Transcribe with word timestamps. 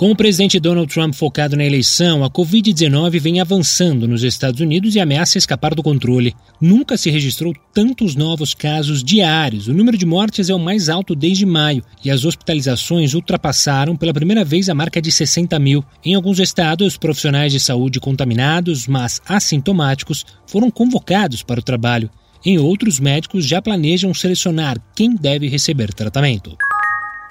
Com 0.00 0.12
o 0.12 0.16
presidente 0.16 0.58
Donald 0.58 0.90
Trump 0.90 1.12
focado 1.12 1.58
na 1.58 1.62
eleição, 1.62 2.24
a 2.24 2.30
Covid-19 2.30 3.20
vem 3.20 3.38
avançando 3.38 4.08
nos 4.08 4.22
Estados 4.22 4.58
Unidos 4.58 4.94
e 4.94 4.98
ameaça 4.98 5.36
escapar 5.36 5.74
do 5.74 5.82
controle. 5.82 6.34
Nunca 6.58 6.96
se 6.96 7.10
registrou 7.10 7.52
tantos 7.74 8.16
novos 8.16 8.54
casos 8.54 9.04
diários. 9.04 9.68
O 9.68 9.74
número 9.74 9.98
de 9.98 10.06
mortes 10.06 10.48
é 10.48 10.54
o 10.54 10.58
mais 10.58 10.88
alto 10.88 11.14
desde 11.14 11.44
maio 11.44 11.84
e 12.02 12.10
as 12.10 12.24
hospitalizações 12.24 13.12
ultrapassaram 13.12 13.94
pela 13.94 14.14
primeira 14.14 14.42
vez 14.42 14.70
a 14.70 14.74
marca 14.74 15.02
de 15.02 15.12
60 15.12 15.58
mil. 15.58 15.84
Em 16.02 16.14
alguns 16.14 16.38
estados, 16.38 16.96
profissionais 16.96 17.52
de 17.52 17.60
saúde 17.60 18.00
contaminados, 18.00 18.86
mas 18.86 19.20
assintomáticos, 19.28 20.24
foram 20.46 20.70
convocados 20.70 21.42
para 21.42 21.60
o 21.60 21.62
trabalho. 21.62 22.08
Em 22.42 22.56
outros, 22.56 22.98
médicos 22.98 23.44
já 23.44 23.60
planejam 23.60 24.14
selecionar 24.14 24.78
quem 24.96 25.14
deve 25.14 25.46
receber 25.46 25.92
tratamento. 25.92 26.56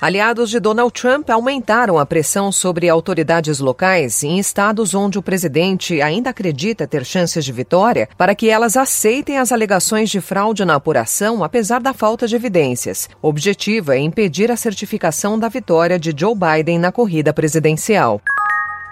Aliados 0.01 0.49
de 0.49 0.61
Donald 0.61 0.93
Trump 0.93 1.29
aumentaram 1.29 1.99
a 1.99 2.05
pressão 2.05 2.53
sobre 2.53 2.87
autoridades 2.87 3.59
locais 3.59 4.23
em 4.23 4.39
estados 4.39 4.93
onde 4.93 5.19
o 5.19 5.21
presidente 5.21 6.01
ainda 6.01 6.29
acredita 6.29 6.87
ter 6.87 7.03
chances 7.03 7.43
de 7.43 7.51
vitória 7.51 8.07
para 8.17 8.33
que 8.33 8.49
elas 8.49 8.77
aceitem 8.77 9.37
as 9.37 9.51
alegações 9.51 10.09
de 10.09 10.21
fraude 10.21 10.63
na 10.63 10.75
apuração, 10.75 11.43
apesar 11.43 11.81
da 11.81 11.93
falta 11.93 12.29
de 12.29 12.35
evidências. 12.37 13.09
O 13.21 13.27
objetivo 13.27 13.91
é 13.91 13.97
impedir 13.97 14.49
a 14.49 14.55
certificação 14.55 15.37
da 15.37 15.49
vitória 15.49 15.99
de 15.99 16.13
Joe 16.15 16.33
Biden 16.33 16.79
na 16.79 16.93
corrida 16.93 17.33
presidencial. 17.33 18.21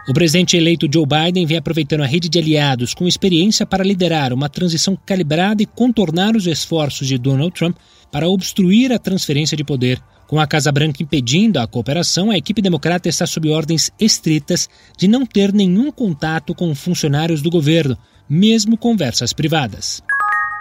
O 0.07 0.13
presidente 0.13 0.55
eleito 0.55 0.87
Joe 0.91 1.05
Biden 1.05 1.45
vem 1.45 1.57
aproveitando 1.57 2.01
a 2.01 2.05
rede 2.05 2.29
de 2.29 2.39
aliados 2.39 2.93
com 2.93 3.05
experiência 3.05 3.65
para 3.65 3.83
liderar 3.83 4.31
uma 4.31 4.47
transição 4.47 4.97
calibrada 5.05 5.61
e 5.61 5.65
contornar 5.65 6.33
os 6.33 6.47
esforços 6.47 7.09
de 7.09 7.17
Donald 7.17 7.53
Trump 7.53 7.75
para 8.09 8.29
obstruir 8.29 8.93
a 8.93 8.99
transferência 8.99 9.57
de 9.57 9.65
poder. 9.65 10.01
Com 10.25 10.39
a 10.39 10.47
Casa 10.47 10.71
Branca 10.71 11.03
impedindo 11.03 11.59
a 11.59 11.67
cooperação, 11.67 12.31
a 12.31 12.37
equipe 12.37 12.61
democrata 12.61 13.09
está 13.09 13.27
sob 13.27 13.49
ordens 13.49 13.91
estritas 13.99 14.69
de 14.97 15.09
não 15.09 15.25
ter 15.25 15.51
nenhum 15.51 15.91
contato 15.91 16.55
com 16.55 16.73
funcionários 16.73 17.41
do 17.41 17.49
governo, 17.49 17.97
mesmo 18.29 18.77
conversas 18.77 19.33
privadas. 19.33 20.01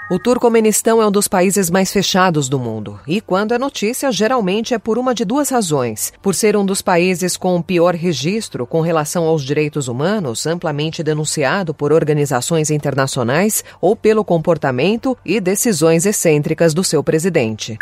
O 0.08 0.20
Turcomenistão 0.20 1.02
é 1.02 1.06
um 1.06 1.10
dos 1.10 1.26
países 1.26 1.68
mais 1.68 1.90
fechados 1.90 2.48
do 2.48 2.60
mundo. 2.60 3.00
E 3.08 3.20
quando 3.20 3.52
é 3.52 3.58
notícia, 3.58 4.12
geralmente 4.12 4.72
é 4.72 4.78
por 4.78 4.98
uma 4.98 5.12
de 5.12 5.24
duas 5.24 5.48
razões. 5.48 6.12
Por 6.22 6.32
ser 6.32 6.56
um 6.56 6.64
dos 6.64 6.80
países 6.80 7.36
com 7.36 7.56
o 7.56 7.62
pior 7.62 7.92
registro 7.92 8.68
com 8.68 8.80
relação 8.80 9.24
aos 9.24 9.42
direitos 9.42 9.88
humanos, 9.88 10.46
amplamente 10.46 11.02
denunciado 11.02 11.74
por 11.74 11.92
organizações 11.92 12.70
internacionais, 12.70 13.64
ou 13.80 13.96
pelo 13.96 14.24
comportamento 14.24 15.18
e 15.26 15.40
decisões 15.40 16.06
excêntricas 16.06 16.72
do 16.72 16.84
seu 16.84 17.02
presidente. 17.02 17.76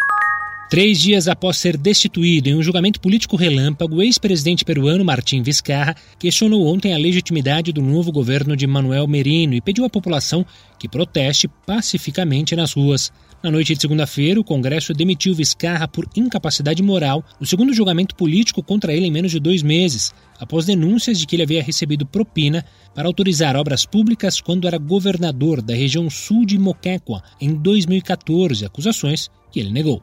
Três 0.71 0.99
dias 0.99 1.29
após 1.29 1.59
ser 1.59 1.77
destituído 1.77 2.49
em 2.49 2.57
um 2.57 2.63
julgamento 2.63 2.99
político 2.99 3.37
relâmpago, 3.37 3.97
o 3.97 4.03
ex-presidente 4.03 4.65
peruano 4.65 5.05
Martim 5.05 5.43
Vizcarra 5.43 5.95
questionou 6.19 6.67
ontem 6.67 6.95
a 6.95 6.99
legitimidade 6.99 7.71
do 7.71 7.83
novo 7.83 8.11
governo 8.11 8.57
de 8.57 8.67
Manuel 8.67 9.07
Merino 9.07 9.55
e 9.55 9.61
pediu 9.61 9.85
à 9.85 9.91
população 9.91 10.45
que 10.79 10.89
proteste 10.89 11.49
pacificamente 11.67 12.57
nas 12.57 12.73
ruas. 12.73 13.13
Na 13.43 13.51
noite 13.51 13.75
de 13.75 13.81
segunda-feira, 13.81 14.41
o 14.41 14.45
Congresso 14.45 14.95
demitiu 14.95 15.35
Vizcarra 15.35 15.87
por 15.87 16.09
incapacidade 16.17 16.83
moral, 16.83 17.23
o 17.39 17.45
segundo 17.45 17.75
julgamento 17.75 18.15
político 18.15 18.63
contra 18.63 18.95
ele 18.95 19.07
em 19.07 19.13
menos 19.13 19.31
de 19.31 19.39
dois 19.39 19.63
meses, 19.63 20.15
após 20.41 20.65
denúncias 20.65 21.19
de 21.19 21.27
que 21.27 21.37
ele 21.37 21.43
havia 21.43 21.63
recebido 21.63 22.07
propina 22.07 22.65
para 22.95 23.07
autorizar 23.07 23.55
obras 23.55 23.85
públicas 23.85 24.41
quando 24.41 24.67
era 24.67 24.79
governador 24.79 25.61
da 25.61 25.75
região 25.75 26.09
sul 26.09 26.47
de 26.47 26.59
Moquegua 26.59 27.23
em 27.39 27.55
2014, 27.55 28.65
acusações 28.65 29.31
que 29.53 29.61
ele 29.61 29.71
negou. 29.71 30.03